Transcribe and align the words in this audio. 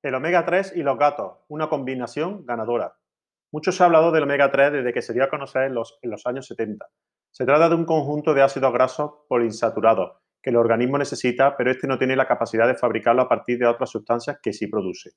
El 0.00 0.14
omega 0.14 0.44
3 0.44 0.74
y 0.76 0.84
los 0.84 0.96
gatos, 0.96 1.38
una 1.48 1.68
combinación 1.68 2.46
ganadora. 2.46 2.94
Mucho 3.50 3.72
se 3.72 3.82
ha 3.82 3.86
hablado 3.86 4.12
del 4.12 4.22
omega 4.22 4.48
3 4.48 4.72
desde 4.72 4.92
que 4.92 5.02
se 5.02 5.12
dio 5.12 5.24
a 5.24 5.28
conocer 5.28 5.64
en 5.64 5.74
los, 5.74 5.98
años 6.24 6.46
70. 6.46 6.86
Se 7.32 7.44
trata 7.44 7.68
de 7.68 7.74
un 7.74 7.84
conjunto 7.84 8.32
de 8.32 8.42
ácidos 8.42 8.72
grasos 8.72 9.10
poliinsaturados 9.28 10.12
que 10.40 10.50
el 10.50 10.56
organismo 10.56 10.98
necesita, 10.98 11.56
pero 11.56 11.72
este 11.72 11.88
no 11.88 11.98
tiene 11.98 12.14
la 12.14 12.28
capacidad 12.28 12.68
de 12.68 12.76
fabricarlo 12.76 13.22
a 13.22 13.28
partir 13.28 13.58
de 13.58 13.66
otras 13.66 13.90
sustancias 13.90 14.38
que 14.40 14.52
sí 14.52 14.68
produce. 14.68 15.10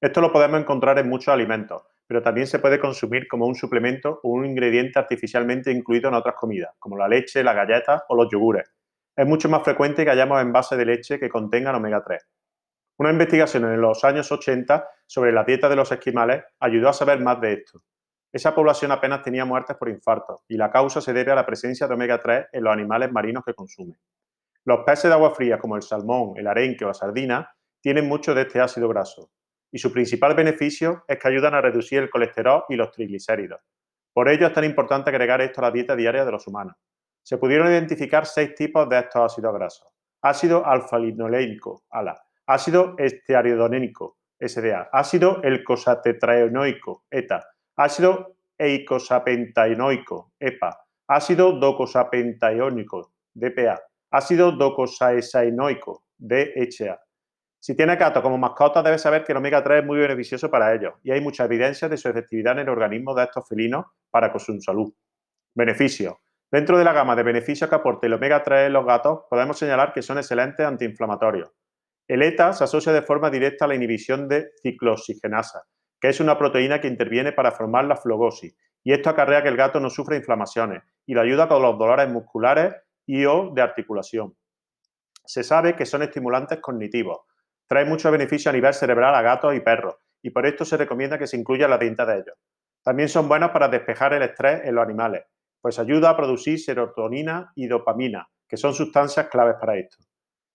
Esto 0.00 0.22
lo 0.22 0.32
podemos 0.32 0.58
encontrar 0.58 0.98
en 0.98 1.10
muchos 1.10 1.28
alimentos, 1.28 1.82
pero 2.06 2.22
también 2.22 2.46
se 2.46 2.58
puede 2.58 2.80
consumir 2.80 3.28
como 3.28 3.46
un 3.46 3.54
suplemento 3.54 4.18
o 4.22 4.30
un 4.30 4.46
ingrediente 4.46 4.98
artificialmente 4.98 5.70
incluido 5.70 6.08
en 6.08 6.14
otras 6.14 6.36
comidas, 6.36 6.74
como 6.78 6.96
la 6.96 7.06
leche, 7.06 7.44
las 7.44 7.54
galletas 7.54 8.02
o 8.08 8.16
los 8.16 8.30
yogures. 8.32 8.72
Es 9.14 9.26
mucho 9.26 9.50
más 9.50 9.62
frecuente 9.62 10.06
que 10.06 10.10
hayamos 10.10 10.40
envases 10.40 10.78
de 10.78 10.86
leche 10.86 11.18
que 11.18 11.28
contengan 11.28 11.74
omega 11.74 12.02
3. 12.02 12.26
Una 12.98 13.10
investigación 13.10 13.64
en 13.64 13.80
los 13.80 14.04
años 14.04 14.30
80 14.30 14.88
sobre 15.06 15.32
la 15.32 15.44
dieta 15.44 15.68
de 15.68 15.76
los 15.76 15.90
esquimales 15.90 16.44
ayudó 16.60 16.88
a 16.88 16.92
saber 16.92 17.20
más 17.20 17.40
de 17.40 17.54
esto. 17.54 17.82
Esa 18.32 18.54
población 18.54 18.92
apenas 18.92 19.22
tenía 19.22 19.44
muertes 19.44 19.76
por 19.76 19.88
infarto 19.88 20.42
y 20.48 20.56
la 20.56 20.70
causa 20.70 21.00
se 21.00 21.12
debe 21.12 21.32
a 21.32 21.34
la 21.34 21.46
presencia 21.46 21.86
de 21.86 21.94
omega 21.94 22.20
3 22.22 22.46
en 22.52 22.64
los 22.64 22.72
animales 22.72 23.10
marinos 23.12 23.44
que 23.44 23.54
consumen. 23.54 23.98
Los 24.64 24.84
peces 24.84 25.04
de 25.04 25.14
agua 25.14 25.34
fría 25.34 25.58
como 25.58 25.76
el 25.76 25.82
salmón, 25.82 26.34
el 26.36 26.46
arenque 26.46 26.84
o 26.84 26.88
la 26.88 26.94
sardina 26.94 27.50
tienen 27.80 28.06
mucho 28.06 28.34
de 28.34 28.42
este 28.42 28.60
ácido 28.60 28.88
graso 28.88 29.30
y 29.72 29.78
su 29.78 29.92
principal 29.92 30.34
beneficio 30.34 31.04
es 31.08 31.18
que 31.18 31.28
ayudan 31.28 31.54
a 31.54 31.60
reducir 31.60 31.98
el 31.98 32.10
colesterol 32.10 32.64
y 32.68 32.76
los 32.76 32.90
triglicéridos. 32.90 33.60
Por 34.12 34.28
ello 34.28 34.46
es 34.46 34.52
tan 34.52 34.64
importante 34.64 35.10
agregar 35.10 35.40
esto 35.40 35.60
a 35.60 35.64
la 35.64 35.70
dieta 35.70 35.96
diaria 35.96 36.24
de 36.24 36.32
los 36.32 36.46
humanos. 36.46 36.76
Se 37.22 37.38
pudieron 37.38 37.68
identificar 37.68 38.26
seis 38.26 38.54
tipos 38.54 38.88
de 38.88 38.98
estos 38.98 39.32
ácidos 39.32 39.54
grasos. 39.54 39.88
Ácido 40.20 40.64
alfa-linoleico, 40.64 41.84
ALA, 41.90 42.22
ácido 42.46 42.94
estearidonénico, 42.98 44.18
SDA, 44.40 44.88
ácido 44.92 45.42
elcosatetraenoico, 45.42 47.04
ETA, 47.10 47.44
ácido 47.76 48.36
eicosapentaenoico, 48.58 50.32
EPA, 50.38 50.78
ácido 51.08 51.52
docosapentaenoico, 51.52 53.12
DPA, 53.34 53.80
ácido 54.10 54.52
docosaesaenoico, 54.52 56.04
DHA. 56.18 57.00
Si 57.58 57.76
tiene 57.76 57.96
gato 57.96 58.22
como 58.22 58.38
mascota, 58.38 58.82
debe 58.82 58.98
saber 58.98 59.24
que 59.24 59.32
el 59.32 59.38
omega 59.38 59.62
3 59.62 59.80
es 59.80 59.86
muy 59.86 59.98
beneficioso 59.98 60.50
para 60.50 60.74
ellos 60.74 60.94
y 61.02 61.12
hay 61.12 61.20
mucha 61.20 61.44
evidencia 61.44 61.88
de 61.88 61.96
su 61.96 62.08
efectividad 62.08 62.54
en 62.54 62.60
el 62.60 62.68
organismo 62.68 63.14
de 63.14 63.24
estos 63.24 63.48
felinos 63.48 63.86
para 64.10 64.30
con 64.32 64.40
su 64.40 64.60
salud. 64.60 64.92
Beneficios. 65.54 66.14
Dentro 66.50 66.76
de 66.76 66.84
la 66.84 66.92
gama 66.92 67.16
de 67.16 67.22
beneficios 67.22 67.70
que 67.70 67.76
aporta 67.76 68.06
el 68.06 68.14
omega 68.14 68.42
3 68.42 68.66
en 68.66 68.72
los 68.72 68.84
gatos, 68.84 69.20
podemos 69.30 69.58
señalar 69.58 69.92
que 69.92 70.02
son 70.02 70.18
excelentes 70.18 70.66
antiinflamatorios, 70.66 71.50
el 72.08 72.22
ETA 72.22 72.52
se 72.52 72.64
asocia 72.64 72.92
de 72.92 73.02
forma 73.02 73.30
directa 73.30 73.64
a 73.64 73.68
la 73.68 73.74
inhibición 73.74 74.28
de 74.28 74.50
ciclooxigenasa, 74.62 75.62
que 76.00 76.08
es 76.08 76.20
una 76.20 76.36
proteína 76.36 76.80
que 76.80 76.88
interviene 76.88 77.32
para 77.32 77.52
formar 77.52 77.84
la 77.84 77.96
flogosis, 77.96 78.56
y 78.82 78.92
esto 78.92 79.10
acarrea 79.10 79.42
que 79.42 79.48
el 79.48 79.56
gato 79.56 79.78
no 79.78 79.88
sufra 79.88 80.16
inflamaciones 80.16 80.82
y 81.06 81.14
le 81.14 81.20
ayuda 81.20 81.48
con 81.48 81.62
los 81.62 81.78
dolores 81.78 82.08
musculares 82.08 82.74
y 83.06 83.24
o 83.24 83.52
de 83.54 83.62
articulación. 83.62 84.36
Se 85.24 85.44
sabe 85.44 85.76
que 85.76 85.86
son 85.86 86.02
estimulantes 86.02 86.58
cognitivos, 86.60 87.20
traen 87.68 87.88
muchos 87.88 88.10
beneficios 88.10 88.52
a 88.52 88.56
nivel 88.56 88.74
cerebral 88.74 89.14
a 89.14 89.22
gatos 89.22 89.54
y 89.54 89.60
perros, 89.60 89.94
y 90.20 90.30
por 90.30 90.44
esto 90.46 90.64
se 90.64 90.76
recomienda 90.76 91.18
que 91.18 91.26
se 91.26 91.36
incluya 91.36 91.68
la 91.68 91.78
tinta 91.78 92.04
de 92.04 92.14
ellos. 92.14 92.36
También 92.82 93.08
son 93.08 93.28
buenos 93.28 93.50
para 93.50 93.68
despejar 93.68 94.12
el 94.12 94.22
estrés 94.22 94.62
en 94.64 94.74
los 94.74 94.84
animales, 94.84 95.22
pues 95.60 95.78
ayuda 95.78 96.10
a 96.10 96.16
producir 96.16 96.58
serotonina 96.58 97.52
y 97.54 97.68
dopamina, 97.68 98.28
que 98.48 98.56
son 98.56 98.74
sustancias 98.74 99.28
claves 99.28 99.54
para 99.60 99.76
esto. 99.76 99.98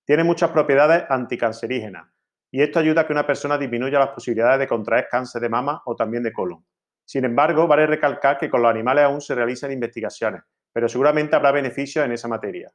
Tiene 0.08 0.24
muchas 0.24 0.52
propiedades 0.52 1.04
anticancerígenas 1.10 2.08
y 2.50 2.62
esto 2.62 2.80
ayuda 2.80 3.02
a 3.02 3.06
que 3.06 3.12
una 3.12 3.28
persona 3.28 3.58
disminuya 3.58 4.00
las 4.00 4.12
posibilidades 4.12 4.58
de 4.58 4.66
contraer 4.66 5.10
cáncer 5.12 5.42
de 5.42 5.50
mama 5.50 5.82
o 5.84 5.98
también 5.98 6.24
de 6.24 6.32
colon. 6.32 6.66
Sin 7.04 7.26
embargo, 7.26 7.68
vale 7.68 7.86
recalcar 7.86 8.38
que 8.38 8.50
con 8.50 8.62
los 8.62 8.72
animales 8.72 9.04
aún 9.04 9.20
se 9.20 9.36
realizan 9.36 9.70
investigaciones, 9.74 10.44
pero 10.72 10.88
seguramente 10.88 11.36
habrá 11.36 11.52
beneficios 11.52 12.06
en 12.06 12.14
esa 12.14 12.30
materia. 12.30 12.72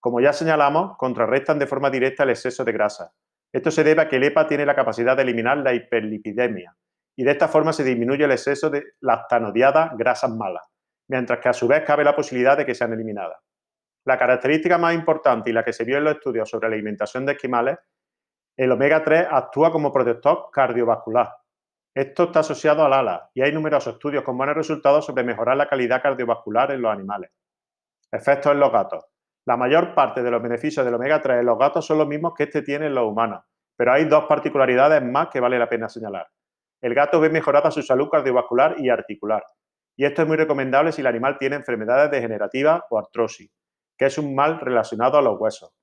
Como 0.00 0.22
ya 0.22 0.32
señalamos, 0.32 0.96
contrarrestan 0.96 1.58
de 1.58 1.66
forma 1.66 1.90
directa 1.90 2.22
el 2.22 2.30
exceso 2.30 2.64
de 2.64 2.72
grasa. 2.72 3.12
Esto 3.52 3.70
se 3.70 3.84
debe 3.84 4.00
a 4.00 4.08
que 4.08 4.16
el 4.16 4.24
EPA 4.24 4.46
tiene 4.46 4.64
la 4.64 4.74
capacidad 4.74 5.14
de 5.14 5.24
eliminar 5.24 5.58
la 5.58 5.74
hiperlipidemia 5.74 6.74
y 7.14 7.24
de 7.24 7.30
esta 7.30 7.48
forma 7.48 7.74
se 7.74 7.84
disminuye 7.84 8.24
el 8.24 8.32
exceso 8.32 8.70
de 8.70 8.94
las 9.00 9.28
tanodiadas 9.28 9.90
grasas 9.98 10.30
malas, 10.30 10.62
mientras 11.08 11.40
que 11.40 11.50
a 11.50 11.52
su 11.52 11.68
vez 11.68 11.82
cabe 11.84 12.04
la 12.04 12.16
posibilidad 12.16 12.56
de 12.56 12.64
que 12.64 12.74
sean 12.74 12.94
eliminadas. 12.94 13.36
La 14.10 14.18
característica 14.18 14.76
más 14.76 14.92
importante 14.92 15.50
y 15.50 15.52
la 15.52 15.62
que 15.62 15.72
se 15.72 15.84
vio 15.84 15.98
en 15.98 16.02
los 16.02 16.14
estudios 16.14 16.50
sobre 16.50 16.68
la 16.68 16.74
alimentación 16.74 17.24
de 17.24 17.34
esquimales, 17.34 17.78
el 18.56 18.72
omega 18.72 19.04
3 19.04 19.28
actúa 19.30 19.70
como 19.70 19.92
protector 19.92 20.48
cardiovascular. 20.52 21.32
Esto 21.94 22.24
está 22.24 22.40
asociado 22.40 22.84
al 22.84 22.92
ALA 22.92 23.30
y 23.32 23.42
hay 23.42 23.52
numerosos 23.52 23.92
estudios 23.92 24.24
con 24.24 24.36
buenos 24.36 24.56
resultados 24.56 25.06
sobre 25.06 25.22
mejorar 25.22 25.56
la 25.56 25.68
calidad 25.68 26.02
cardiovascular 26.02 26.72
en 26.72 26.82
los 26.82 26.92
animales. 26.92 27.30
Efectos 28.10 28.50
en 28.50 28.58
los 28.58 28.72
gatos. 28.72 29.04
La 29.46 29.56
mayor 29.56 29.94
parte 29.94 30.24
de 30.24 30.30
los 30.32 30.42
beneficios 30.42 30.84
del 30.84 30.94
omega 30.94 31.22
3 31.22 31.38
en 31.38 31.46
los 31.46 31.56
gatos 31.56 31.86
son 31.86 31.98
los 31.98 32.08
mismos 32.08 32.32
que 32.36 32.42
este 32.42 32.62
tiene 32.62 32.86
en 32.86 32.96
los 32.96 33.04
humanos, 33.04 33.44
pero 33.76 33.92
hay 33.92 34.06
dos 34.06 34.24
particularidades 34.24 35.04
más 35.04 35.28
que 35.28 35.38
vale 35.38 35.56
la 35.56 35.68
pena 35.68 35.88
señalar. 35.88 36.26
El 36.82 36.94
gato 36.94 37.20
ve 37.20 37.30
mejorada 37.30 37.70
su 37.70 37.80
salud 37.80 38.08
cardiovascular 38.10 38.74
y 38.80 38.90
articular, 38.90 39.44
y 39.96 40.04
esto 40.04 40.22
es 40.22 40.26
muy 40.26 40.36
recomendable 40.36 40.90
si 40.90 41.00
el 41.00 41.06
animal 41.06 41.38
tiene 41.38 41.54
enfermedades 41.54 42.10
degenerativas 42.10 42.82
o 42.90 42.98
artrosis 42.98 43.48
que 44.00 44.06
es 44.06 44.16
un 44.16 44.34
mal 44.34 44.58
relacionado 44.58 45.18
a 45.18 45.20
los 45.22 45.38
huesos. 45.38 45.74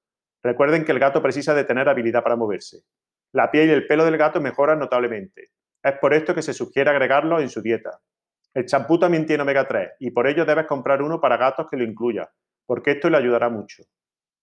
Recuerden 0.41 0.83
que 0.83 0.91
el 0.91 0.97
gato 0.97 1.21
precisa 1.21 1.53
de 1.53 1.65
tener 1.65 1.87
habilidad 1.87 2.23
para 2.23 2.35
moverse. 2.35 2.79
La 3.31 3.51
piel 3.51 3.69
y 3.69 3.73
el 3.73 3.85
pelo 3.85 4.05
del 4.05 4.17
gato 4.17 4.41
mejoran 4.41 4.79
notablemente. 4.79 5.51
Es 5.83 5.99
por 5.99 6.15
esto 6.15 6.33
que 6.33 6.41
se 6.41 6.51
sugiere 6.51 6.89
agregarlo 6.89 7.39
en 7.39 7.47
su 7.47 7.61
dieta. 7.61 7.99
El 8.55 8.65
champú 8.65 8.97
también 8.97 9.27
tiene 9.27 9.43
omega 9.43 9.67
3 9.67 9.97
y 9.99 10.09
por 10.09 10.25
ello 10.25 10.45
debes 10.45 10.65
comprar 10.65 11.03
uno 11.03 11.21
para 11.21 11.37
gatos 11.37 11.67
que 11.69 11.77
lo 11.77 11.83
incluya, 11.83 12.27
porque 12.65 12.93
esto 12.93 13.07
le 13.07 13.17
ayudará 13.17 13.49
mucho. 13.49 13.83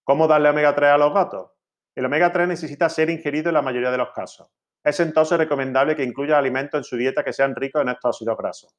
¿Cómo 0.04 0.28
darle 0.28 0.50
omega 0.50 0.72
3 0.72 0.90
a 0.90 0.98
los 0.98 1.12
gatos? 1.12 1.50
El 1.96 2.04
omega 2.04 2.30
3 2.30 2.46
necesita 2.46 2.88
ser 2.88 3.10
ingerido 3.10 3.48
en 3.48 3.54
la 3.54 3.62
mayoría 3.62 3.90
de 3.90 3.98
los 3.98 4.12
casos. 4.12 4.52
Es 4.84 5.00
entonces 5.00 5.36
recomendable 5.36 5.96
que 5.96 6.04
incluya 6.04 6.38
alimentos 6.38 6.78
en 6.78 6.84
su 6.84 6.96
dieta 6.96 7.24
que 7.24 7.32
sean 7.32 7.56
ricos 7.56 7.82
en 7.82 7.88
estos 7.88 8.14
ácidos 8.14 8.38
grasos. 8.38 8.76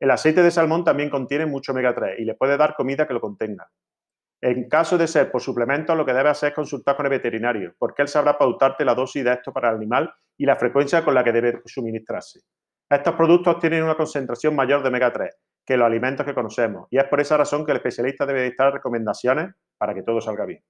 El 0.00 0.10
aceite 0.10 0.42
de 0.42 0.50
salmón 0.50 0.82
también 0.82 1.08
contiene 1.08 1.46
mucho 1.46 1.70
omega 1.70 1.94
3 1.94 2.18
y 2.18 2.24
le 2.24 2.34
puede 2.34 2.56
dar 2.56 2.74
comida 2.74 3.06
que 3.06 3.14
lo 3.14 3.20
contenga. 3.20 3.70
En 4.46 4.68
caso 4.68 4.98
de 4.98 5.06
ser 5.06 5.30
por 5.30 5.40
suplemento, 5.40 5.94
lo 5.94 6.04
que 6.04 6.12
debe 6.12 6.28
hacer 6.28 6.50
es 6.50 6.54
consultar 6.54 6.96
con 6.96 7.06
el 7.06 7.10
veterinario, 7.10 7.74
porque 7.78 8.02
él 8.02 8.08
sabrá 8.08 8.36
pautarte 8.36 8.84
la 8.84 8.94
dosis 8.94 9.24
de 9.24 9.32
esto 9.32 9.54
para 9.54 9.70
el 9.70 9.76
animal 9.76 10.12
y 10.36 10.44
la 10.44 10.56
frecuencia 10.56 11.02
con 11.02 11.14
la 11.14 11.24
que 11.24 11.32
debe 11.32 11.62
suministrarse. 11.64 12.40
Estos 12.90 13.14
productos 13.14 13.58
tienen 13.58 13.82
una 13.82 13.94
concentración 13.94 14.54
mayor 14.54 14.82
de 14.82 14.90
omega 14.90 15.10
3 15.10 15.34
que 15.64 15.78
los 15.78 15.86
alimentos 15.86 16.26
que 16.26 16.34
conocemos 16.34 16.88
y 16.90 16.98
es 16.98 17.04
por 17.04 17.22
esa 17.22 17.38
razón 17.38 17.64
que 17.64 17.72
el 17.72 17.78
especialista 17.78 18.26
debe 18.26 18.42
dictar 18.42 18.70
recomendaciones 18.70 19.54
para 19.78 19.94
que 19.94 20.02
todo 20.02 20.20
salga 20.20 20.44
bien. 20.44 20.62